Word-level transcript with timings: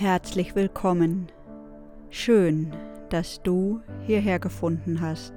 Herzlich 0.00 0.54
willkommen. 0.54 1.26
Schön, 2.08 2.72
dass 3.08 3.42
du 3.42 3.80
hierher 4.02 4.38
gefunden 4.38 5.00
hast. 5.00 5.34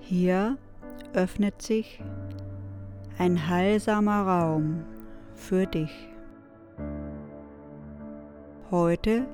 Hier 0.00 0.58
öffnet 1.12 1.62
sich 1.62 2.02
ein 3.18 3.48
heilsamer 3.48 4.26
Raum 4.26 4.82
für 5.36 5.66
dich. 5.66 6.08
Heute 8.72 9.28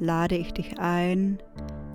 lade 0.00 0.36
ich 0.36 0.52
dich 0.52 0.80
ein 0.80 1.38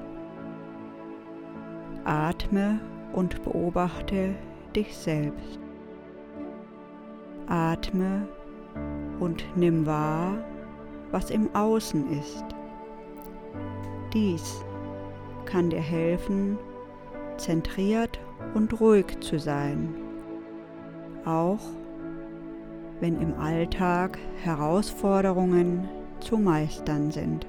Atme 2.05 2.79
und 3.15 3.43
beobachte 3.43 4.37
dich 4.77 4.97
selbst. 4.97 5.59
Atme 7.49 8.29
und 9.19 9.45
nimm 9.57 9.87
wahr, 9.87 10.39
was 11.11 11.31
im 11.31 11.53
Außen 11.53 12.11
ist. 12.11 12.56
Dies 14.17 14.65
kann 15.45 15.69
dir 15.69 15.83
helfen, 15.83 16.59
zentriert 17.37 18.19
und 18.55 18.81
ruhig 18.81 19.21
zu 19.21 19.39
sein, 19.39 19.95
auch 21.27 21.61
wenn 23.01 23.21
im 23.21 23.35
Alltag 23.35 24.19
Herausforderungen 24.43 25.87
zu 26.21 26.39
meistern 26.39 27.11
sind. 27.11 27.47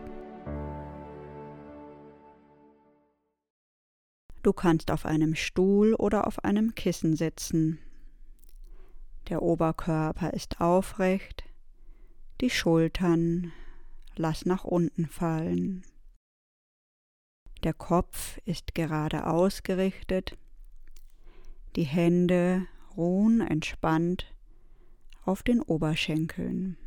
Du 4.43 4.51
kannst 4.51 4.91
auf 4.91 5.05
einem 5.05 5.35
Stuhl 5.35 5.93
oder 5.93 6.27
auf 6.27 6.43
einem 6.43 6.75
Kissen 6.75 7.15
sitzen. 7.15 7.79
Der 9.29 9.41
Oberkörper 9.41 10.33
ist 10.33 10.59
aufrecht, 10.59 11.45
die 12.41 12.49
Schultern 12.49 13.53
lass 14.17 14.45
nach 14.45 14.65
unten 14.65 15.05
fallen. 15.05 15.85
Der 17.63 17.73
Kopf 17.73 18.39
ist 18.45 18.75
gerade 18.75 19.25
ausgerichtet, 19.25 20.38
die 21.75 21.83
Hände 21.83 22.66
ruhen 22.95 23.41
entspannt 23.41 24.33
auf 25.25 25.44
den 25.44 25.61
Oberschenkeln. 25.61 26.78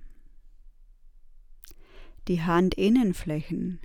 Die 2.29 2.41
Handinnenflächen 2.41 3.81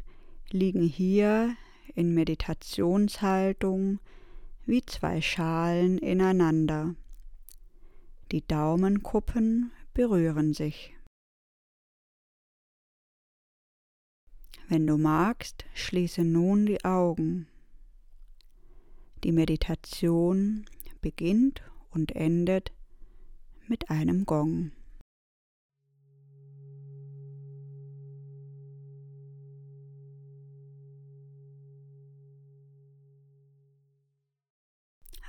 liegen 0.52 0.84
hier 0.84 1.56
in 1.96 2.14
Meditationshaltung 2.14 4.00
wie 4.66 4.86
zwei 4.86 5.22
Schalen 5.22 5.98
ineinander. 5.98 6.96
Die 8.32 8.46
Daumenkuppen 8.46 9.72
berühren 9.94 10.54
sich. 10.54 10.94
Wenn 14.68 14.88
du 14.88 14.98
magst, 14.98 15.64
schließe 15.76 16.24
nun 16.24 16.66
die 16.66 16.84
Augen. 16.84 17.48
Die 19.24 19.32
Meditation 19.32 20.66
beginnt 21.02 21.62
und 21.92 22.16
endet 22.16 22.72
mit 23.68 23.92
einem 23.92 24.26
Gong. 24.26 24.72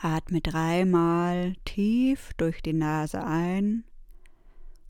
Atme 0.00 0.41
dreimal 0.41 1.56
tief 1.65 2.32
durch 2.38 2.62
die 2.62 2.72
Nase 2.72 3.22
ein 3.22 3.84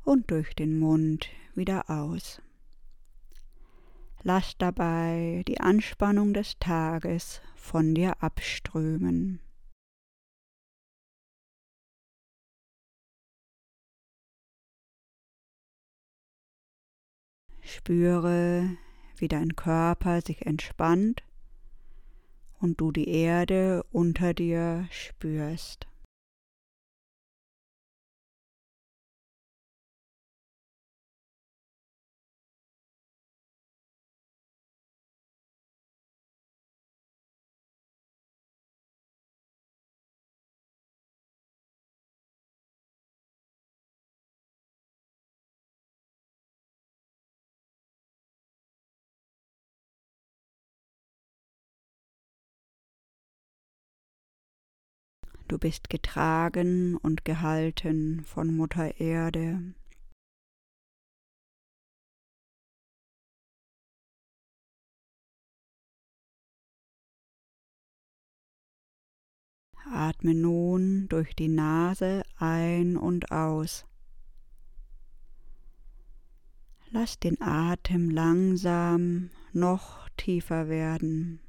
und 0.05 0.31
durch 0.31 0.55
den 0.55 0.79
Mund 0.79 1.29
wieder 1.55 1.91
aus. 1.91 2.43
Lass 4.29 4.59
dabei 4.59 5.45
die 5.47 5.61
Anspannung 5.61 6.35
des 6.35 6.59
Tages 6.59 7.41
von 7.55 7.95
dir 7.95 8.25
abströmen. 8.25 9.39
Spüre, 17.61 18.77
wie 19.17 19.29
dein 19.29 19.55
Körper 19.55 20.21
sich 20.21 20.45
entspannt 20.45 21.23
und 22.59 22.81
du 22.81 22.91
die 22.91 23.09
Erde 23.09 23.85
unter 23.93 24.35
dir 24.35 24.89
spürst. 24.91 25.87
Du 55.49 55.59
bist 55.59 55.91
getragen 55.91 56.97
und 56.97 57.25
gehalten 57.25 58.25
von 58.25 58.57
Mutter 58.57 58.99
Erde. 59.01 59.75
Atme 69.89 70.35
nun 70.35 71.09
durch 71.09 71.37
die 71.37 71.47
Nase 71.47 72.25
ein 72.39 72.97
und 72.97 73.31
aus. 73.31 73.87
Lass 76.91 77.21
den 77.21 77.41
Atem 77.41 78.11
langsam 78.11 79.31
noch 79.53 80.09
tiefer 80.17 80.69
werden. 80.69 81.46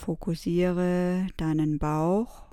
Fokussiere 0.00 1.26
deinen 1.36 1.78
Bauch. 1.78 2.46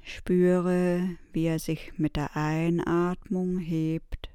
Spüre, 0.00 1.10
wie 1.34 1.44
er 1.44 1.58
sich 1.58 1.92
mit 1.98 2.16
der 2.16 2.34
Einatmung 2.34 3.58
hebt 3.58 4.30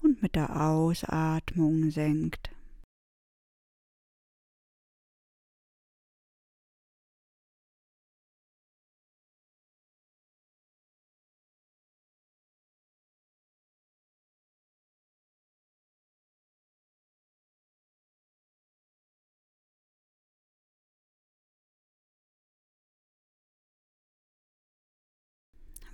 und 0.00 0.22
mit 0.22 0.34
der 0.34 0.62
Ausatmung 0.62 1.90
senkt. 1.90 2.53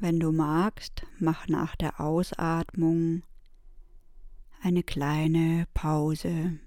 Wenn 0.02 0.18
du 0.18 0.32
magst, 0.32 1.06
mach 1.18 1.46
nach 1.46 1.76
der 1.76 2.00
Ausatmung 2.00 3.22
eine 4.62 4.82
kleine 4.82 5.66
Pause. 5.74 6.58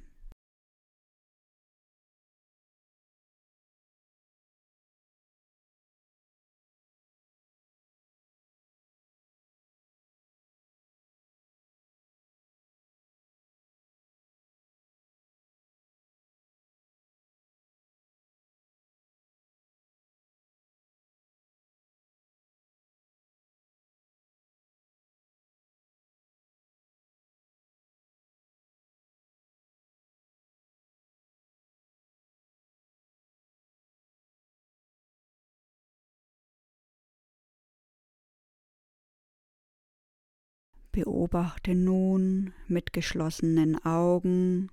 Beobachte 40.94 41.74
nun 41.74 42.54
mit 42.68 42.94
geschlossenen 42.94 43.84
Augen, 43.84 44.69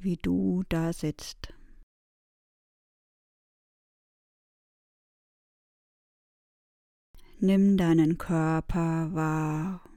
wie 0.00 0.16
du 0.16 0.64
da 0.68 0.92
sitzt. 0.92 1.54
Nimm 7.38 7.76
deinen 7.76 8.18
Körper 8.18 9.14
wahr. 9.14 9.91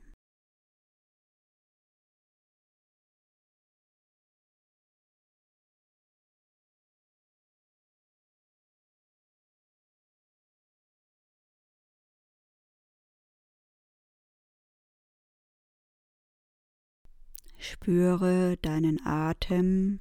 Spüre 17.68 18.58
deinen 18.58 19.04
Atem, 19.08 20.00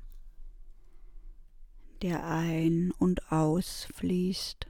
der 2.03 2.27
ein- 2.27 2.93
und 2.99 3.33
ausfließt. 3.33 4.67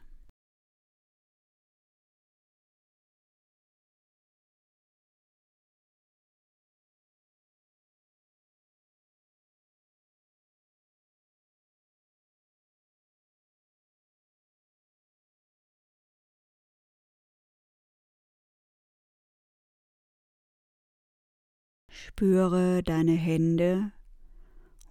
Spüre 22.17 22.85
deine 22.85 23.11
Hände 23.11 23.91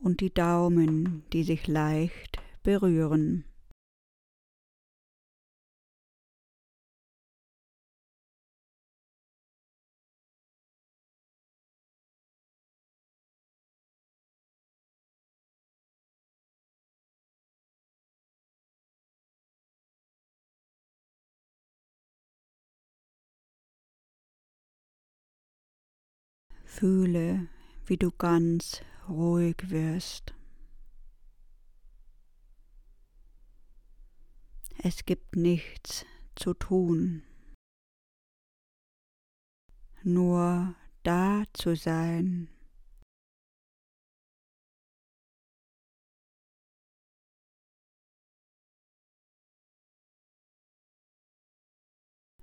und 0.02 0.20
die 0.20 0.34
Daumen, 0.34 1.24
die 1.32 1.44
sich 1.44 1.70
leicht 1.70 2.40
berühren. 2.64 3.46
Fühle, 26.76 27.48
wie 27.86 27.98
du 27.98 28.10
ganz 28.10 28.82
ruhig 29.08 29.70
wirst. 29.70 30.34
Es 34.80 35.06
gibt 35.06 35.36
nichts 35.36 36.04
zu 36.36 36.56
tun, 36.56 37.22
nur 40.02 40.76
da 41.04 41.44
zu 41.54 41.76
sein. 41.76 42.50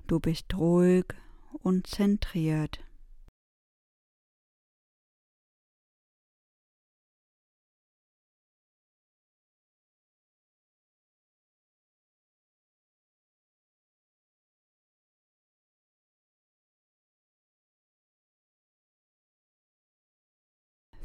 Du 0.06 0.21
bist 0.21 0.55
ruhig 0.55 1.06
und 1.65 1.88
zentriert. 1.88 2.79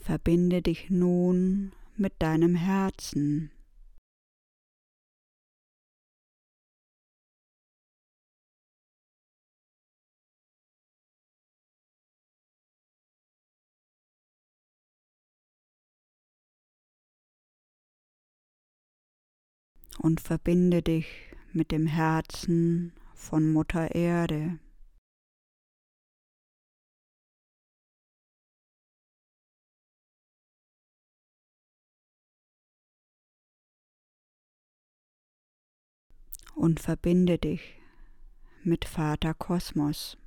Verbinde 0.06 0.62
dich 0.62 0.92
nun 0.92 1.72
mit 1.98 2.13
deinem 2.19 2.54
Herzen. 2.54 3.50
Und 19.98 20.22
verbinde 20.22 20.84
dich 20.84 21.07
mit 21.52 21.72
dem 21.72 21.88
Herzen 21.88 22.94
von 23.16 23.52
Mutter 23.52 23.96
Erde. 23.96 24.60
Und 36.56 36.80
verbinde 36.80 37.38
dich 37.38 37.76
mit 38.64 38.85
Vater 38.85 39.33
Kosmos. 39.33 40.18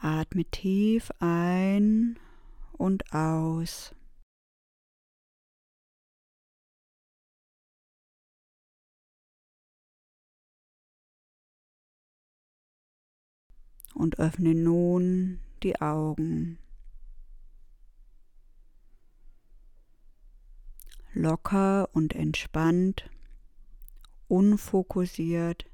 Atme 0.00 0.44
tief 0.46 1.12
ein 1.20 2.18
und 2.72 3.14
aus. 3.14 3.94
Und 14.02 14.18
öffne 14.18 14.52
nun 14.52 15.38
die 15.62 15.80
Augen. 15.80 16.58
Locker 21.14 21.88
und 21.92 22.12
entspannt, 22.14 23.08
unfokussiert 24.26 25.70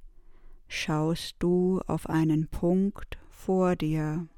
schaust 0.69 1.37
du 1.39 1.81
auf 1.87 2.11
einen 2.11 2.49
Punkt 2.49 3.17
vor 3.31 3.77
dir. 3.77 4.29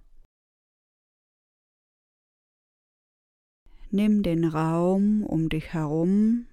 Nimm 3.90 4.23
den 4.23 4.44
Raum 4.44 5.25
um 5.25 5.49
dich 5.49 5.73
herum 5.73 6.47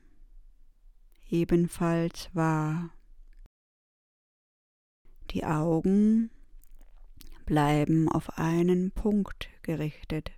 ebenfalls 1.30 2.34
wahr. 2.34 2.90
Die 5.30 5.46
Augen 5.46 6.32
bleiben 7.48 8.08
auf 8.10 8.38
einen 8.38 8.92
Punkt 8.92 9.50
gerichtet. 9.64 10.32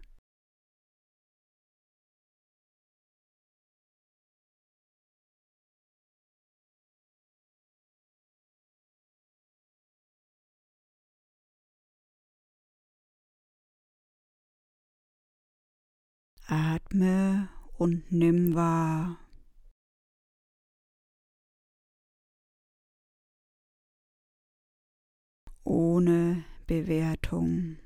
Atme 16.47 17.49
und 17.77 18.11
nimm 18.11 18.55
wahr. 18.55 19.17
ohne 25.69 26.43
Bewertung. 26.69 27.79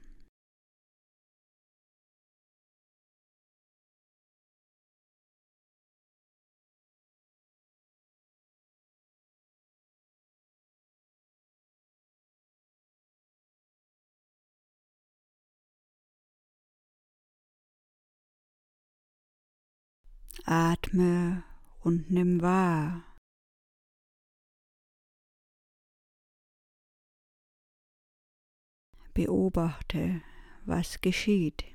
Atme 20.46 21.46
und 21.80 22.12
nimm 22.12 22.42
wahr. 22.42 23.13
beobachte, 29.14 30.22
was 30.66 31.02
geschieht. 31.02 31.66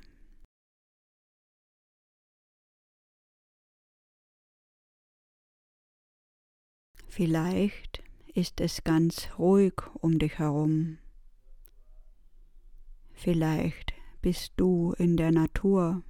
Vielleicht 7.07 8.03
ist 8.33 8.61
es 8.61 8.83
ganz 8.83 9.29
ruhig 9.37 9.73
um 9.95 10.19
dich 10.19 10.37
herum. 10.39 10.99
Vielleicht 13.13 13.93
bist 14.21 14.53
du 14.57 14.93
in 14.97 15.17
der 15.17 15.31
Natur. 15.31 16.03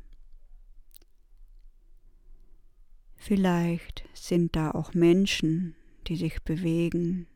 Vielleicht 3.15 4.07
sind 4.13 4.55
da 4.55 4.71
auch 4.71 4.93
Menschen, 4.93 5.75
die 6.07 6.15
sich 6.15 6.43
bewegen. 6.43 7.27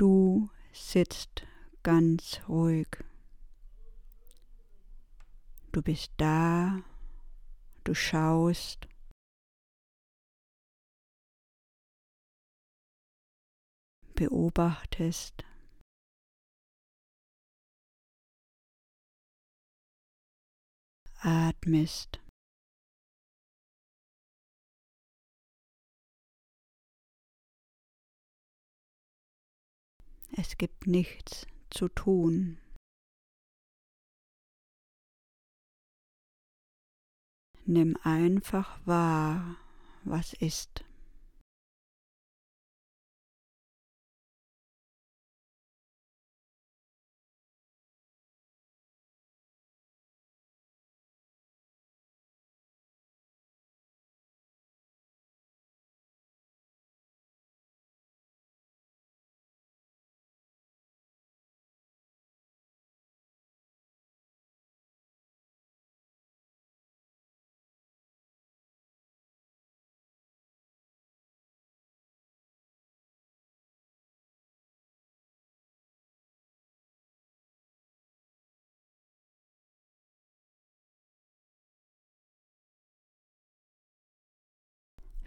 Du 0.00 0.48
sitzt 0.72 1.46
ganz 1.82 2.40
ruhig. 2.48 2.88
Du 5.72 5.82
bist 5.82 6.10
da, 6.16 6.82
du 7.84 7.92
schaust. 7.92 8.88
beobachtest. 14.14 15.44
Atmest. 21.20 22.19
Es 30.36 30.56
gibt 30.56 30.86
nichts 30.86 31.46
zu 31.70 31.88
tun. 31.88 32.58
Nimm 37.66 37.96
einfach 38.02 38.84
wahr, 38.86 39.56
was 40.04 40.32
ist. 40.34 40.84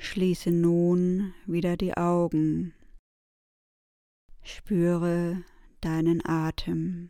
Schließe 0.04 0.52
nun 0.52 1.34
wieder 1.46 1.78
die 1.78 1.96
Augen. 1.96 2.74
Spüre 4.44 5.44
deinen 5.80 6.22
Atem. 6.26 7.10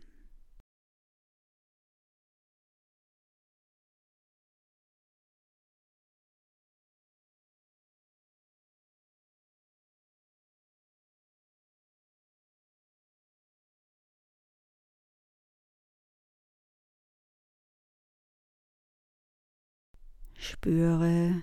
Spüre 20.38 21.42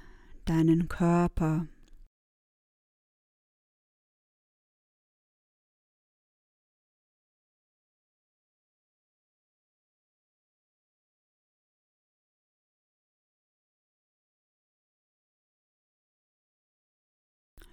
deinen 0.51 0.89
Körper. 0.89 1.65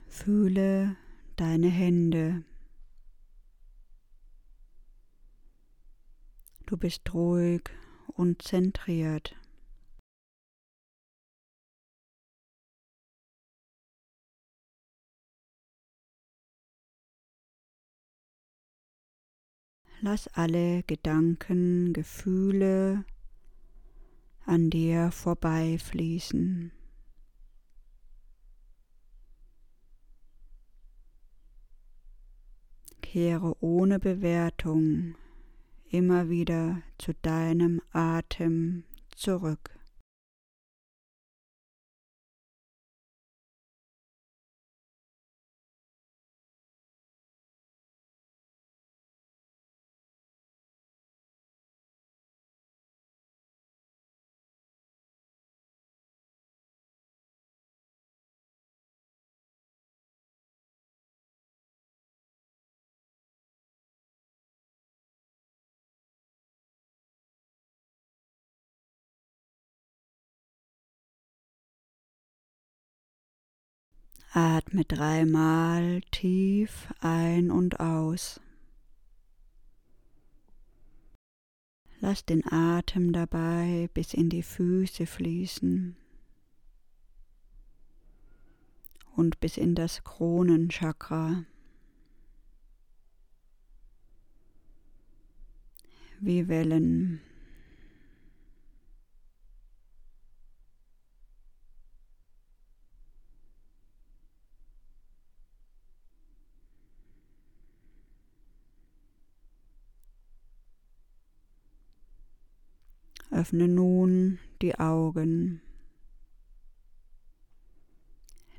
Fühle 0.06 0.96
deine 1.34 1.66
Hände. 1.66 2.44
Du 6.66 6.76
bist 6.76 7.12
ruhig 7.12 7.70
und 8.06 8.42
zentriert. 8.42 9.34
Lass 20.00 20.28
alle 20.28 20.84
Gedanken, 20.84 21.92
Gefühle 21.92 23.04
an 24.46 24.70
dir 24.70 25.10
vorbeifließen. 25.10 26.70
Kehre 33.02 33.56
ohne 33.60 33.98
Bewertung 33.98 35.16
immer 35.90 36.28
wieder 36.28 36.82
zu 36.98 37.12
deinem 37.14 37.82
Atem 37.90 38.84
zurück. 39.16 39.77
Atme 74.32 74.84
dreimal 74.84 76.02
tief 76.10 76.92
ein 77.00 77.50
und 77.50 77.80
aus. 77.80 78.40
Lass 82.00 82.24
den 82.24 82.44
Atem 82.46 83.12
dabei 83.12 83.88
bis 83.94 84.12
in 84.12 84.28
die 84.28 84.42
Füße 84.42 85.06
fließen 85.06 85.96
und 89.16 89.40
bis 89.40 89.56
in 89.56 89.74
das 89.74 90.04
Kronenchakra. 90.04 91.44
Wie 96.20 96.48
Wellen 96.48 97.20
Öffne 113.38 113.68
nun 113.68 114.40
die 114.62 114.80
Augen. 114.80 115.62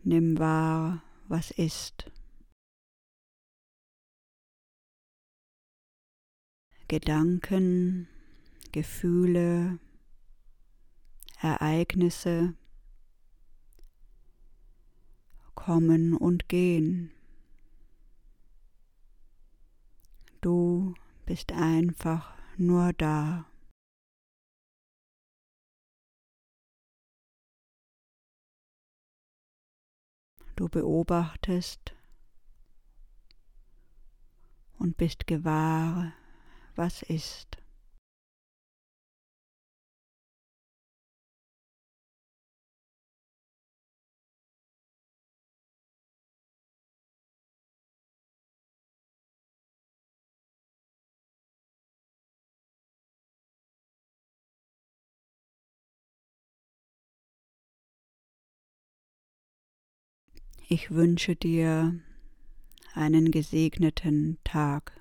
Nimm 0.03 0.39
wahr, 0.39 1.03
was 1.27 1.51
ist. 1.51 2.09
Gedanken, 6.87 8.07
Gefühle, 8.71 9.79
Ereignisse 11.41 12.53
kommen 15.55 16.13
und 16.13 16.47
gehen. 16.47 17.11
Du 20.39 20.93
bist 21.25 21.51
einfach 21.51 22.33
nur 22.55 22.93
da. 22.93 23.48
Du 30.59 30.67
beobachtest 30.67 31.95
und 34.77 34.97
bist 34.97 35.25
gewahr, 35.25 36.11
was 36.75 37.01
ist. 37.01 37.55
Ich 60.71 60.91
wünsche 60.91 61.35
dir 61.35 61.95
einen 62.93 63.31
gesegneten 63.31 64.37
Tag. 64.43 64.98